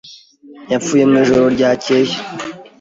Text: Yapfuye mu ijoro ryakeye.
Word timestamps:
Yapfuye 0.71 1.03
mu 1.09 1.15
ijoro 1.23 1.45
ryakeye. 1.55 2.13